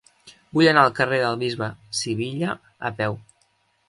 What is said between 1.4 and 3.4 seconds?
Bisbe Sivilla a peu.